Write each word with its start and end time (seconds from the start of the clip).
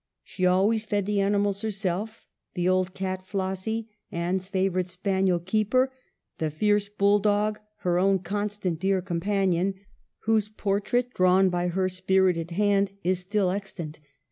She 0.23 0.47
always 0.47 0.83
fed 0.83 1.05
the 1.05 1.19
animals 1.21 1.61
herself: 1.61 2.25
the 2.55 2.67
old 2.67 2.95
cat; 2.95 3.23
Flossy, 3.23 3.87
Anne's 4.11 4.47
favorite 4.47 4.87
spaniel; 4.87 5.37
Keeper, 5.37 5.93
the 6.39 6.49
fierce 6.49 6.89
bulldog, 6.89 7.59
her 7.81 7.99
own 7.99 8.17
constant, 8.17 8.79
dear 8.79 9.03
companion, 9.03 9.75
whose 10.21 10.49
portrait, 10.49 11.13
drawn 11.13 11.49
by 11.49 11.67
her 11.67 11.87
spirited 11.87 12.49
hand, 12.49 12.93
is 13.03 13.19
still 13.19 13.51
extant. 13.51 13.99